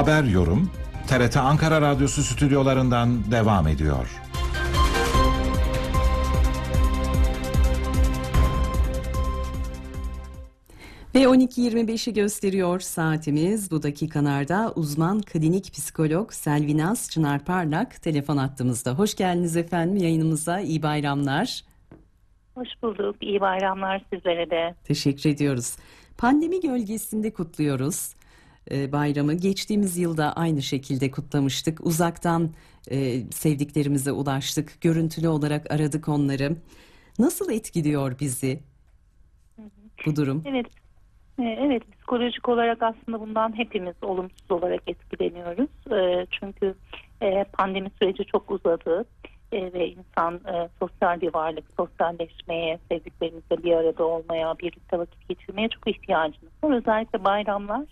[0.00, 0.70] Haber yorum
[1.08, 4.20] TRT Ankara Radyosu stüdyolarından devam ediyor.
[11.14, 13.70] Ve 12.25'i gösteriyor saatimiz.
[13.70, 18.94] Bu dakikalarda uzman klinik psikolog Selvinaz Çınar Parlak telefon attığımızda.
[18.94, 20.60] Hoş geldiniz efendim yayınımıza.
[20.60, 21.64] İyi bayramlar.
[22.54, 23.16] Hoş bulduk.
[23.20, 24.74] İyi bayramlar sizlere de.
[24.84, 25.76] Teşekkür ediyoruz.
[26.18, 28.19] Pandemi gölgesinde kutluyoruz
[28.72, 29.34] e, bayramı.
[29.34, 31.86] Geçtiğimiz yılda aynı şekilde kutlamıştık.
[31.86, 32.50] Uzaktan
[32.90, 34.80] e, sevdiklerimize ulaştık.
[34.80, 36.56] Görüntülü olarak aradık onları.
[37.18, 38.60] Nasıl etkiliyor bizi
[40.06, 40.42] bu durum?
[40.46, 40.66] Evet.
[41.38, 45.92] E, evet psikolojik olarak aslında bundan hepimiz olumsuz olarak etkileniyoruz.
[45.92, 46.74] E, çünkü
[47.52, 49.04] pandemi süreci çok uzadı
[49.52, 50.40] ve insan
[50.78, 56.76] sosyal bir varlık, sosyalleşmeye, sevdiklerimizle bir arada olmaya, birlikte vakit geçirmeye çok ihtiyacımız var.
[56.76, 57.84] Özellikle bayramlar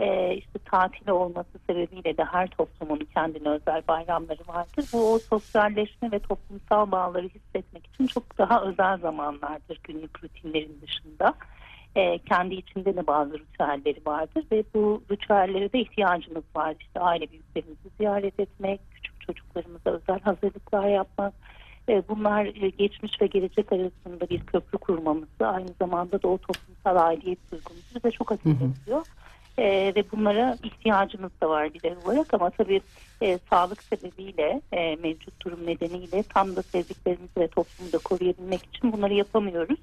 [0.00, 4.84] e, işte tatil olması sebebiyle de her toplumun kendine özel bayramları vardır.
[4.92, 11.34] Bu o sosyalleşme ve toplumsal bağları hissetmek için çok daha özel zamanlardır günlük rutinlerin dışında.
[11.96, 16.74] E, kendi içinde de bazı ritüelleri vardır ve bu ritüellere de ihtiyacımız var.
[16.80, 21.34] İşte aile büyüklerimizi ziyaret etmek, küçük çocuklarımıza özel hazırlıklar yapmak,
[21.88, 26.96] e, bunlar e, geçmiş ve gelecek arasında bir köprü kurmamızı aynı zamanda da o toplumsal
[26.96, 29.06] aidiyet duygumuzu bize çok hatırlatıyor.
[29.58, 32.80] E, ve bunlara ihtiyacımız da var bir olarak ama tabii
[33.22, 38.92] e, sağlık sebebiyle e, mevcut durum nedeniyle tam da sevdiklerimizi ve toplumu da koruyabilmek için
[38.92, 39.78] bunları yapamıyoruz.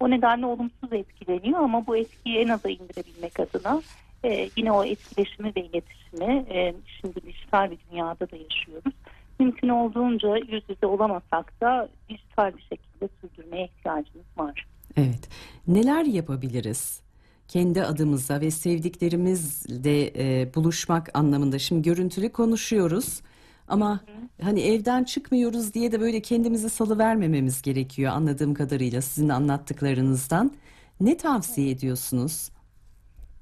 [0.00, 3.82] O nedenle olumsuz etkileniyor ama bu etkiyi en aza indirebilmek adına
[4.24, 8.94] e, yine o etkileşimi ve iletişimi e, şimdi dijital bir dünyada da yaşıyoruz.
[9.40, 14.66] Mümkün olduğunca yüz yüze olamasak da dijital bir şekilde sürdürmeye ihtiyacımız var.
[14.96, 15.28] Evet.
[15.68, 17.05] Neler yapabiliriz?
[17.48, 21.58] Kendi adımıza ve sevdiklerimizle e, buluşmak anlamında.
[21.58, 23.20] Şimdi görüntülü konuşuyoruz
[23.68, 24.00] ama
[24.38, 24.44] Hı.
[24.44, 30.52] hani evden çıkmıyoruz diye de böyle kendimizi salı vermememiz gerekiyor anladığım kadarıyla sizin anlattıklarınızdan.
[31.00, 32.50] Ne tavsiye ediyorsunuz?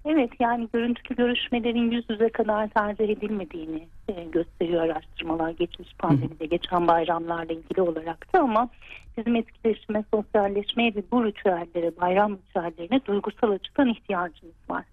[0.05, 6.89] Evet yani görüntülü görüşmelerin yüz yüze kadar tercih edilmediğini e, gösteriyor araştırmalar geçmiş pandemide geçen
[6.89, 8.69] bayramlarla ilgili olarak da ama
[9.17, 14.85] bizim etkileşime, sosyalleşmeye ve bu ritüellere, bayram ritüellerine duygusal açıdan ihtiyacımız var.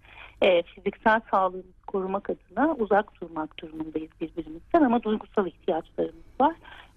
[0.41, 6.55] E, fiziksel sağlığımızı korumak adına uzak durmak durumundayız birbirimizden ama duygusal ihtiyaçlarımız var.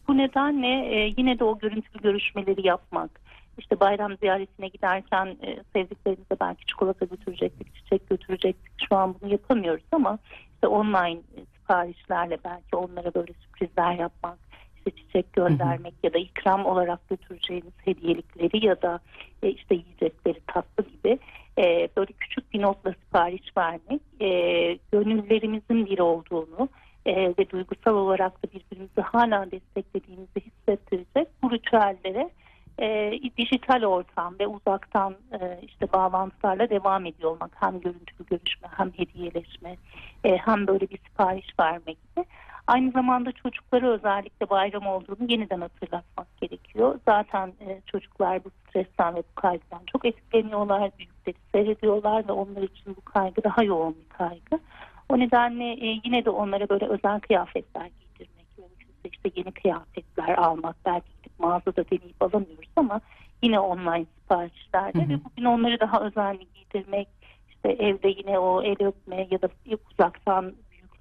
[0.09, 3.24] Bu nedenle e, yine de o görüntülü görüşmeleri yapmak,
[3.59, 8.73] işte bayram ziyaretine giderken e, sevdiklerimize belki çikolata götürecektik, çiçek götürecektik.
[8.89, 10.19] Şu an bunu yapamıyoruz ama
[10.55, 11.21] işte online
[11.55, 14.39] siparişlerle belki onlara böyle sürprizler yapmak,
[14.77, 16.01] işte çiçek göndermek hı hı.
[16.03, 19.01] ya da ikram olarak götüreceğimiz hediyelikleri ya da
[19.43, 21.19] e, işte yiyecekleri tatlı gibi
[21.59, 24.29] e, böyle küçük bir notla sipariş vermek e,
[24.93, 26.69] gönüllerimizin bir olduğunu
[27.07, 32.31] e, ve duygusal olarak da birbirimizi hala desteklediğimizi hissettirecek bu ritüellere
[32.79, 38.93] e, dijital ortam ve uzaktan e, işte bağlantılarla devam ediyor olmak hem görüntülü görüşme hem
[38.93, 39.77] hediyeleşme
[40.25, 42.27] e, hem böyle bir sipariş vermek gibi.
[42.67, 47.01] Aynı zamanda çocukları özellikle bayram olduğunu yeniden hatırlatmak gerekiyor.
[47.09, 50.91] Zaten e, çocuklar bu stresten ve bu kaygıdan çok etkileniyorlar.
[50.99, 54.59] Büyükleri seyrediyorlar ve onlar için bu kaygı daha yoğun bir kaygı.
[55.09, 57.91] O nedenle e, yine de onlara böyle özel kıyafetler
[59.09, 61.07] işte yeni kıyafetler almak, belki
[61.39, 63.01] mağazada deneyip alamıyoruz ama
[63.43, 65.09] yine online siparişlerde hı hı.
[65.09, 67.09] ve bugün onları daha özenli giydirmek
[67.49, 69.49] işte evde yine o el öpme ya da
[69.93, 70.55] uzaktan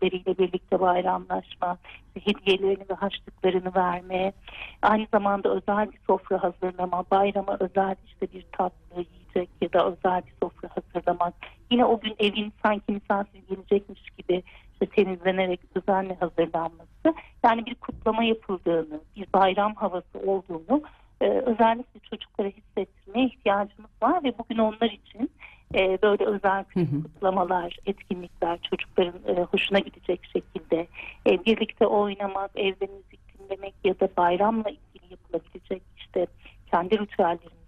[0.04, 1.78] büyükleriyle birlikte bayramlaşma,
[2.24, 4.34] hediyelerini ve haçlıklarını verme,
[4.82, 10.22] aynı zamanda özel bir sofra hazırlama, bayrama özel işte bir tatlı yiyecek ya da özel
[10.26, 11.34] bir sofra hazırlamak.
[11.72, 14.44] Yine o gün evin sanki misafir gelecekmiş gibi
[14.84, 17.16] işte temizlenerek düzenli hazırlanması.
[17.46, 20.82] Yani bir kutlama yapıldığını, bir bayram havası olduğunu
[21.22, 25.32] e, özellikle çocuklara hissettirmeye ihtiyacımız var ve bugün onlar için
[25.76, 26.66] e, böyle özel
[27.04, 30.88] kutlamalar, etkinlikler çocukların e, hoşuna gidecek şekilde
[31.28, 36.28] e, birlikte oynamak, evde müzik dinlemek ya da bayramla ilgili yapılabilecek işte
[36.72, 36.96] kendi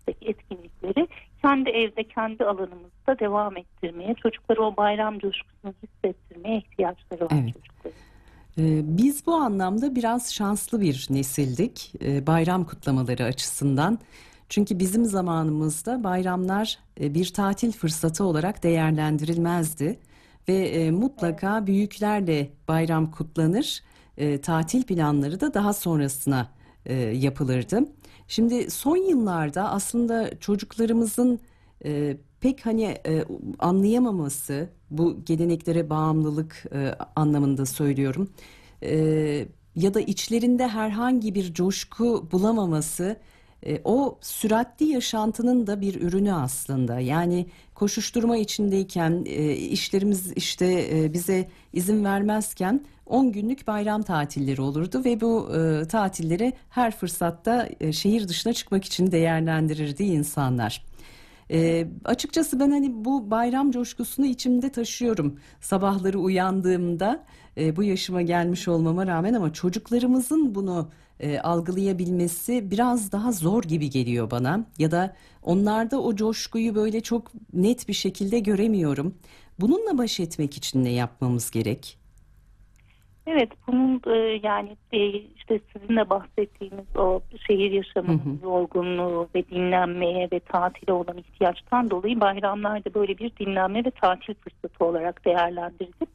[0.09, 1.07] ritüellerimizdeki etkinlikleri
[1.41, 7.53] kendi evde, kendi alanımızda devam ettirmeye, çocuklara o bayram coşkusunu hissettirmeye ihtiyaçları var evet.
[7.53, 7.99] çocukların.
[8.57, 13.99] Ee, biz bu anlamda biraz şanslı bir nesildik e, bayram kutlamaları açısından.
[14.49, 19.99] Çünkü bizim zamanımızda bayramlar e, bir tatil fırsatı olarak değerlendirilmezdi
[20.49, 23.83] ve e, mutlaka büyüklerle bayram kutlanır.
[24.43, 26.47] Tatil planları da daha sonrasına
[27.13, 27.79] yapılırdı.
[28.27, 31.39] Şimdi son yıllarda aslında çocuklarımızın
[32.41, 32.97] pek hani
[33.59, 38.29] anlayamaması bu geleneklere bağımlılık e, anlamında söylüyorum.
[38.83, 43.17] E, ya da içlerinde herhangi bir coşku bulamaması
[43.65, 46.99] e, o süratli yaşantının da bir ürünü aslında.
[46.99, 47.45] Yani
[47.75, 55.21] koşuşturma içindeyken e, işlerimiz işte e, bize izin vermezken 10 günlük bayram tatilleri olurdu ve
[55.21, 60.83] bu e, tatilleri her fırsatta e, şehir dışına çıkmak için değerlendirirdi insanlar.
[61.51, 65.39] E, açıkçası ben hani bu bayram coşkusunu içimde taşıyorum.
[65.61, 67.23] Sabahları uyandığımda
[67.57, 73.89] e, bu yaşıma gelmiş olmama rağmen ama çocuklarımızın bunu e, algılayabilmesi biraz daha zor gibi
[73.89, 74.65] geliyor bana.
[74.77, 79.15] Ya da onlarda o coşkuyu böyle çok net bir şekilde göremiyorum.
[79.59, 82.04] Bununla baş etmek için ne yapmamız gerek?
[83.27, 90.27] Evet bunun e, yani e, işte sizin de bahsettiğiniz o şehir yaşamının yorgunluğu ve dinlenmeye
[90.31, 96.09] ve tatile olan ihtiyaçtan dolayı bayramlarda böyle bir dinlenme ve tatil fırsatı olarak değerlendirilip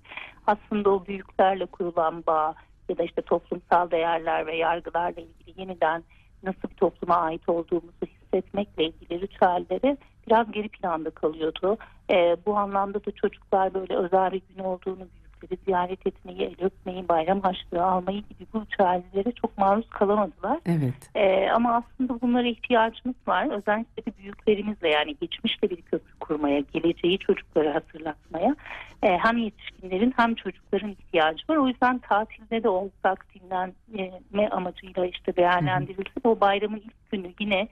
[0.47, 2.55] aslında o büyüklerle kurulan bağ
[2.89, 6.05] ya da işte toplumsal değerler ve yargılarla ilgili yeniden
[6.43, 9.97] nasıl bir topluma ait olduğumuzu hissetmekle ilgili ritüelleri
[10.27, 11.77] biraz geri planda kalıyordu.
[12.11, 15.07] E, bu anlamda da çocuklar böyle özel bir gün olduğunu
[15.41, 20.59] büyükleri ziyaret etmeyi, el öpmeyi, bayram harçlığı almayı gibi bu ritüellere çok maruz kalamadılar.
[20.67, 21.11] Evet.
[21.15, 23.47] E, ama aslında bunlara ihtiyacımız var.
[23.51, 28.57] Özellikle de büyüklerimizle yani geçmişte bir köprü kurmaya, geleceği çocuklara hatırlatmaya
[29.03, 31.57] e, hem yetişkinlerin hem çocukların ihtiyacı var.
[31.57, 37.69] O yüzden tatilde de olsak dinlenme amacıyla işte değerlendirilse o bayramın ilk günü yine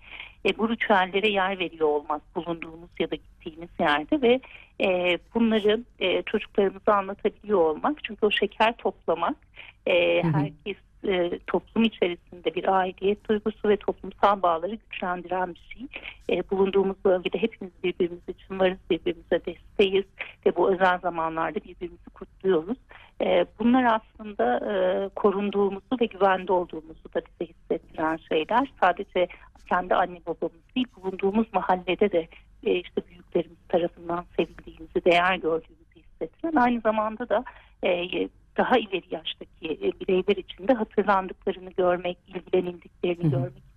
[0.47, 4.41] e, bu ritüellere yer veriyor olmak bulunduğumuz ya da gittiğimiz yerde ve
[4.81, 8.05] e, bunları e, çocuklarımıza anlatabiliyor olmak.
[8.05, 9.37] Çünkü o şeker toplamak
[9.87, 15.87] e, herkes e, toplum içerisinde bir aidiyet duygusu ve toplumsal bağları güçlendiren bir şey.
[16.31, 20.05] E, bulunduğumuz bölgede hepimiz birbirimiz için varız, birbirimize desteğiz
[20.47, 22.79] ve bu özel zamanlarda birbirimizi kutluyoruz.
[23.21, 28.73] E, bunlar aslında e, korunduğumuzu ve güvende olduğumuzu da bize hissettiren şeyler.
[28.81, 29.29] Sadece
[29.69, 32.29] kendi anne babamız değil, bulunduğumuz mahallede de
[32.65, 37.45] e, işte büyüklerimiz tarafından sevildiğimizi, değer gördüğümüzü hissettiren aynı zamanda da
[37.85, 37.89] e,
[38.57, 43.68] daha ileri yaştaki e, bireyler için de hatırlandıklarını görmek, ilgilenildiklerini görmek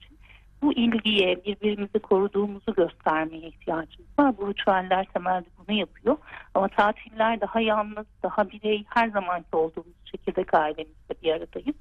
[0.61, 4.37] bu ilgiye birbirimizi koruduğumuzu göstermeye ihtiyacımız var.
[4.37, 6.17] Bu ritüeller temelde bunu yapıyor.
[6.53, 11.75] Ama tatiller daha yalnız, daha birey her zamanki olduğumuz çekirdek ailemizde bir aradayız.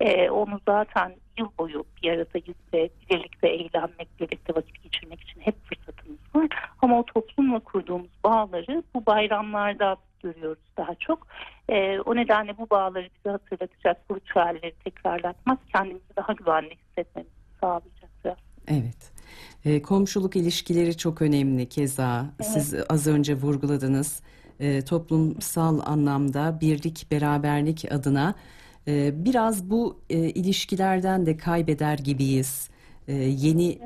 [0.00, 5.54] Ee, onu zaten yıl boyu bir aradayız ve birlikte eğlenmek, birlikte vakit geçirmek için hep
[5.64, 6.48] fırsatımız var.
[6.82, 11.26] Ama o toplumla kurduğumuz bağları bu bayramlarda görüyoruz daha çok.
[11.68, 18.01] Ee, o nedenle bu bağları bize hatırlatacak bu ritüelleri tekrarlatmak kendimizi daha güvenli hissetmemizi sağlayacaktır.
[18.68, 19.12] Evet.
[19.64, 22.26] E, komşuluk ilişkileri çok önemli keza.
[22.42, 24.20] Siz az önce vurguladınız.
[24.60, 28.34] E, toplumsal anlamda birlik, beraberlik adına
[28.88, 32.68] e, biraz bu e, ilişkilerden de kaybeder gibiyiz.
[33.08, 33.78] E, yeni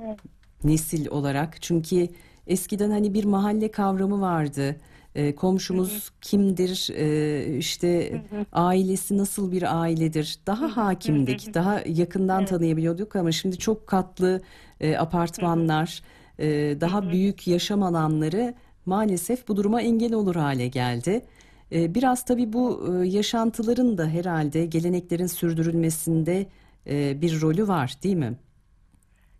[0.64, 1.62] nesil olarak.
[1.62, 2.08] Çünkü
[2.46, 4.76] eskiden hani bir mahalle kavramı vardı.
[5.14, 13.32] E, komşumuz kimdir, e, işte ailesi nasıl bir ailedir, daha hakimdik, daha yakından tanıyabiliyorduk ama
[13.32, 14.42] şimdi çok katlı
[14.80, 16.02] e, apartmanlar,
[16.38, 16.46] e,
[16.80, 18.54] daha büyük yaşam alanları
[18.86, 21.24] maalesef bu duruma engel olur hale geldi.
[21.72, 26.46] E, biraz tabii bu e, yaşantıların da herhalde geleneklerin sürdürülmesinde
[26.86, 28.36] e, bir rolü var, değil mi?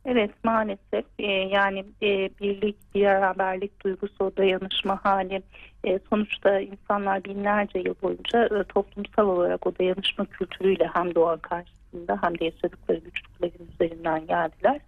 [0.05, 5.43] Evet maalesef e, yani e, birlik, bir beraberlik duygusu, dayanışma hali
[5.85, 12.19] e, sonuçta insanlar binlerce yıl boyunca e, toplumsal olarak o dayanışma kültürüyle hem doğa karşısında
[12.23, 14.81] hem de yaşadıkları güçlüklerin üzerinden geldiler.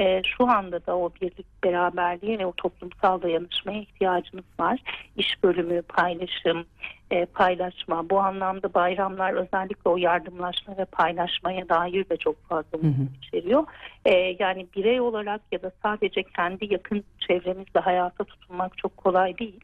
[0.00, 4.82] E, şu anda da o birlik, beraberliğe ve o toplumsal dayanışmaya ihtiyacımız var.
[5.16, 6.64] İş bölümü, paylaşım,
[7.10, 8.10] e, paylaşma.
[8.10, 13.64] Bu anlamda bayramlar özellikle o yardımlaşma ve paylaşmaya dair de çok fazla vurgu içeriyor.
[14.04, 19.60] E, yani birey olarak ya da sadece kendi yakın çevremizle hayata tutunmak çok kolay değil.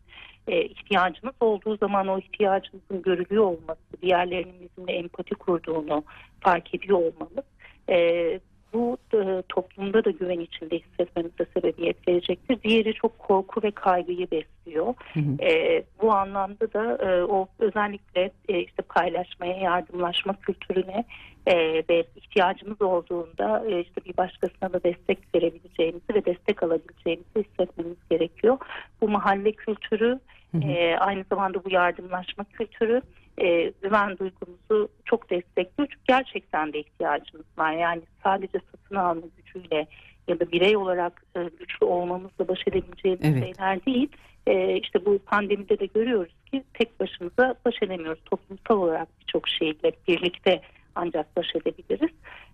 [0.49, 6.05] E, ihtiyacımız olduğu zaman o ihtiyacımızın görülüyor olması, diğerlerinin bizimle empati kurduğunu
[6.41, 7.45] fark ediyor olmamız
[7.89, 8.41] e,
[8.73, 12.63] bu e, toplumda da güven içinde hissetmemize sebebiyet verecektir.
[12.63, 14.95] Diğeri çok korku ve kaygıyı besliyor.
[15.41, 21.05] E, bu anlamda da e, o özellikle e, işte paylaşmaya, yardımlaşma kültürüne
[21.47, 21.57] e,
[21.91, 28.59] ve ihtiyacımız olduğunda e, işte bir başkasına da destek verebileceğimizi ve destek alabileceğimizi hissetmemiz gerekiyor.
[29.01, 30.19] Bu mahalle kültürü
[30.63, 33.03] e, aynı zamanda bu yardımlaşma kültürü
[33.39, 35.89] e, güven duygumuzu çok destekliyor.
[35.91, 37.73] Çünkü gerçekten de ihtiyacımız var.
[37.73, 39.87] Yani sadece satın alma gücüyle
[40.29, 43.45] ya da birey olarak e, güçlü olmamızla baş edebileceğimiz Evet.
[43.45, 44.09] şeyler değil.
[44.47, 48.23] E, işte bu pandemide de görüyoruz ki tek başımıza baş edemiyoruz.
[48.25, 50.61] Toplumsal olarak birçok şeyle birlikte
[50.95, 52.11] ancak baş edebiliriz.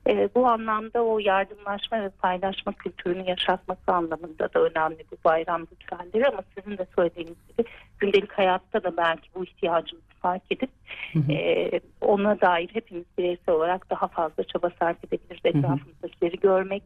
[0.08, 6.28] E, bu anlamda o yardımlaşma ve paylaşma kültürünü yaşatması anlamında da önemli bu bayram ritüelleri
[6.28, 7.68] ama sizin de söylediğiniz gibi
[8.02, 10.70] gündelik hayatta da belki bu ihtiyacımızı fark edip
[11.30, 15.40] e, ona dair hepimiz bireysel olarak daha fazla çaba sarf edebiliriz.
[15.44, 16.82] Etrafımızdakileri görmek,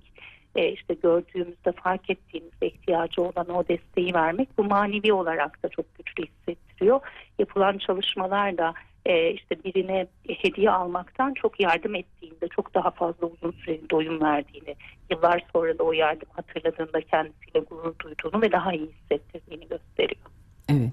[0.57, 5.95] e, işte gördüğümüzde fark ettiğimizde ihtiyacı olan o desteği vermek bu manevi olarak da çok
[5.95, 7.01] güçlü hissettiriyor.
[7.39, 8.75] Yapılan çalışmalar da
[9.07, 14.77] e, işte birine hediye almaktan çok yardım ettiğinde çok daha fazla uzun süreli doyum verdiğini,
[15.11, 20.27] yıllar sonra da o yardımı hatırladığında kendisiyle gurur duyduğunu ve daha iyi hissettirdiğini gösteriyor.
[20.69, 20.93] Evet.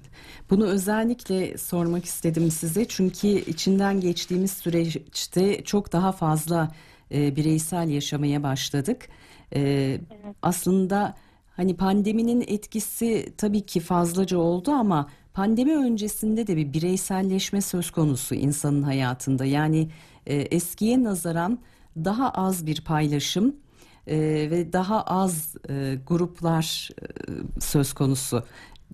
[0.50, 6.72] Bunu özellikle sormak istedim size çünkü içinden geçtiğimiz süreçte çok daha fazla
[7.14, 9.08] e, bireysel yaşamaya başladık.
[9.54, 10.00] E,
[10.42, 11.14] Aslında
[11.56, 18.34] hani pandeminin etkisi tabii ki fazlaca oldu ama pandemi öncesinde de bir bireyselleşme söz konusu
[18.34, 19.44] insanın hayatında.
[19.44, 19.88] Yani
[20.26, 21.58] e, eskiye nazaran
[21.96, 23.56] daha az bir paylaşım
[24.06, 24.16] e,
[24.50, 27.04] ve daha az e, gruplar e,
[27.60, 28.44] söz konusu.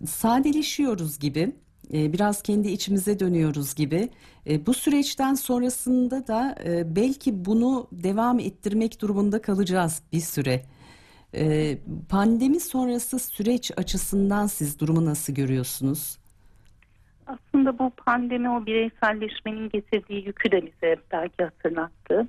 [0.07, 1.53] Sadeleşiyoruz gibi,
[1.95, 4.09] e, biraz kendi içimize dönüyoruz gibi.
[4.47, 10.63] E, bu süreçten sonrasında da e, belki bunu devam ettirmek durumunda kalacağız bir süre.
[12.09, 16.19] Pandemi sonrası süreç açısından siz durumu nasıl görüyorsunuz?
[17.27, 22.29] Aslında bu pandemi o bireyselleşmenin getirdiği yükü de bize belki hatırlattı.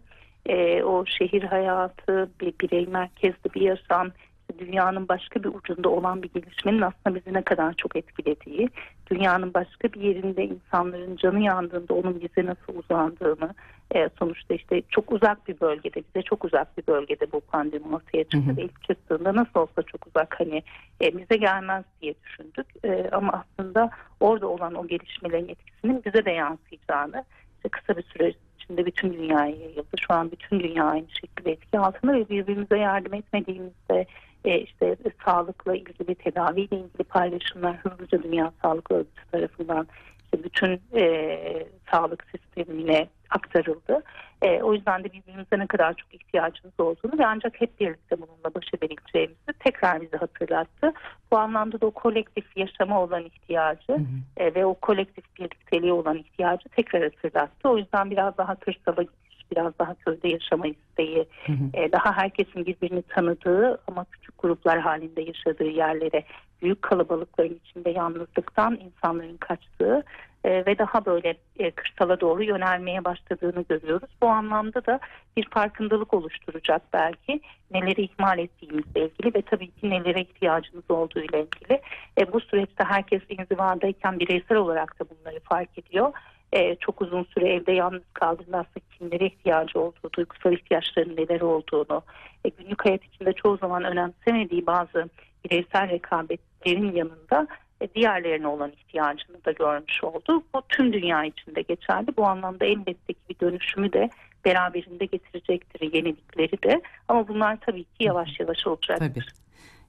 [0.86, 4.12] O şehir hayatı, bir birey merkezli bir yaşam,
[4.60, 8.70] dünyanın başka bir ucunda olan bir gelişmenin aslında bizi ne kadar çok etkilediği,
[9.12, 13.54] dünyanın başka bir yerinde insanların canı yandığında onun bize nasıl uzandığını,
[13.96, 18.24] e, sonuçta işte çok uzak bir bölgede, bize çok uzak bir bölgede bu pandemi ortaya
[18.24, 20.64] çıktı ve ilk çıktığında nasıl olsa çok uzak hani
[21.02, 22.68] e, bize gelmez diye düşündük.
[22.84, 23.90] E, ama aslında
[24.20, 27.24] orada olan o gelişmelerin etkisinin bize de yansıyacağını
[27.56, 29.98] işte kısa bir süre içinde bütün dünyaya yayıldı.
[30.08, 34.06] Şu an bütün dünya aynı şekilde etki altında ve birbirimize yardım etmediğimizde
[34.46, 34.96] e, işte
[35.26, 39.88] sağlıkla ilgili tedaviyle ilgili paylaşımlar hızlıca Dünya Sağlık Örgütü tarafından
[40.24, 44.04] işte bütün e, sağlık sistemine aktarıldı.
[44.42, 48.56] E, o yüzden de birbirimize ne kadar çok ihtiyacımız olduğunu ve ancak hep birlikte bununla
[48.56, 50.94] baş edebileceğimizi tekrar bize hatırlattı.
[51.32, 53.98] Bu anlamda da o kolektif yaşama olan ihtiyacı
[54.38, 57.70] e, ve o kolektif birlikteliğe olan ihtiyacı tekrar hatırlattı.
[57.70, 59.06] O yüzden biraz daha kırsala
[59.52, 61.26] biraz daha köyde yaşama isteği,
[61.74, 66.24] e, daha herkesin birbirini tanıdığı ama küçük gruplar halinde yaşadığı yerlere,
[66.62, 70.04] büyük kalabalıkların içinde yalnızlıktan insanların kaçtığı
[70.44, 74.10] e, ve daha böyle e, kırsala doğru yönelmeye başladığını görüyoruz.
[74.22, 75.00] Bu anlamda da
[75.38, 77.42] bir farkındalık oluşturacak belki
[77.72, 81.82] neleri ihmal ettiğimizle ilgili ve tabii ki nelere ihtiyacımız olduğu ile ilgili.
[82.18, 86.14] E, bu süreçte herkes inzivadayken bireysel olarak da bunları fark ediyor.
[86.54, 92.02] E, çok uzun süre evde yalnız kaldığında aslında kimlere ihtiyacı olduğu, duygusal ihtiyaçlarının neler olduğunu,
[92.46, 95.10] e, günlük hayat içinde çoğu zaman önemsemediği bazı
[95.46, 97.48] bireysel rekabetlerin yanında
[97.82, 100.44] e, diğerlerine olan ihtiyacını da görmüş oldu.
[100.56, 102.08] Bu tüm dünya içinde geçerli.
[102.18, 104.10] Bu anlamda elbette ki bir dönüşümü de
[104.46, 106.82] beraberinde getirecektir yenilikleri de.
[107.08, 109.08] Ama bunlar tabii ki yavaş yavaş olacaktır.
[109.08, 109.20] Tabii.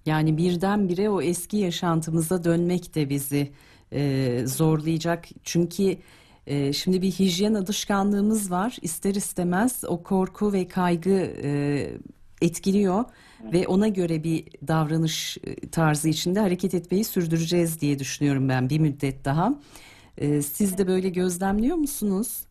[0.07, 3.53] Yani birdenbire o eski yaşantımıza dönmek de bizi
[3.93, 5.25] e, zorlayacak.
[5.45, 5.97] Çünkü
[6.47, 8.77] e, şimdi bir hijyen alışkanlığımız var.
[8.83, 11.51] İster istemez o korku ve kaygı e,
[12.43, 13.05] etkiliyor
[13.53, 18.79] ve ona göre bir davranış e, tarzı içinde hareket etmeyi sürdüreceğiz diye düşünüyorum ben bir
[18.81, 19.55] müddet daha.
[20.19, 22.47] E, siz de böyle gözlemliyor musunuz?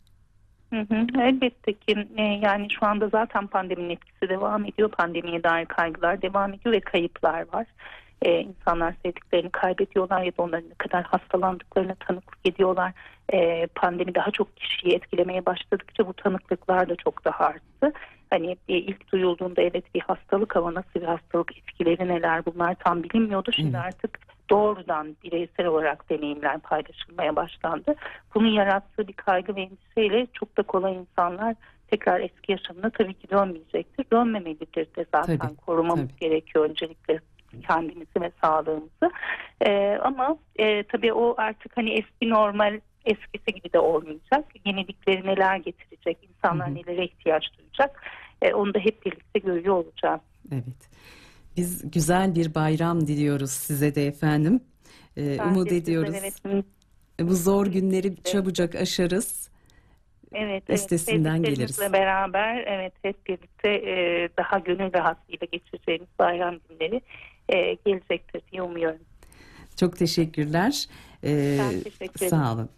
[1.20, 4.90] Elbette ki e, yani şu anda zaten pandeminin etkisi devam ediyor.
[4.90, 7.68] Pandemiye dair kaygılar devam ediyor ve kayıplar var.
[8.22, 12.92] Ee, insanlar sevdiklerini kaybediyorlar ya da onların ne kadar hastalandıklarına tanıklık ediyorlar.
[13.34, 17.94] Ee, pandemi daha çok kişiyi etkilemeye başladıkça bu tanıklıklar da çok daha arttı.
[18.30, 23.04] Hani e, ilk duyulduğunda evet bir hastalık ama nasıl bir hastalık etkileri neler bunlar tam
[23.04, 23.52] bilinmiyordu.
[23.52, 23.86] Şimdi Evet.
[23.86, 27.96] artık doğrudan bireysel olarak deneyimler paylaşılmaya başlandı.
[28.36, 31.56] Bunun yarattığı bir kaygı ve endişeyle çok da kolay insanlar
[31.92, 34.06] tekrar eski yaşamına tabii ki dönmeyecektir.
[34.12, 36.20] Dönmemelidir de zaten Tabii, korumamız tabii.
[36.20, 37.20] gerekiyor öncelikle
[37.68, 39.12] kendimizi ve sağlığımızı.
[39.66, 44.46] Ee, ama e, tabii o artık hani eski normal eskisi gibi de olmayacak.
[44.66, 46.76] Yenilikleri neler getirecek, insanlar Hı hı.
[46.76, 48.02] nelere ihtiyaç duyacak
[48.54, 50.22] onu da hep birlikte görüyor olacağız.
[50.52, 50.90] Evet.
[51.58, 54.62] Biz güzel bir bayram diliyoruz size de efendim.
[55.18, 56.16] Ee, Ben umut ediyoruz.
[56.20, 56.64] Evet,
[57.22, 59.50] Bu zor günleri çabucak aşarız.
[60.34, 61.80] evet, üstesinden evet, geliriz.
[61.94, 67.02] beraber evet hep birlikte e, daha gönül rahatlığıyla geçireceğimiz bayram günleri
[67.50, 69.00] e, gelecektir diye umuyorum.
[69.76, 70.88] Çok teşekkürler.
[71.24, 72.30] Ee, Ben teşekkür ederim.
[72.30, 72.70] sağ olun.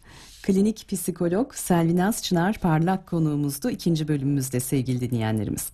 [0.44, 3.70] Klinik psikolog Selvinaz Çınar Parlak konuğumuzdu.
[3.70, 5.70] İkinci bölümümüzde sevgili dinleyenlerimiz.